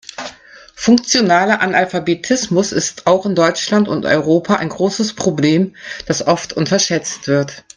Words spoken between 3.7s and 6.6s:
und Europa ein großes Problem, das oft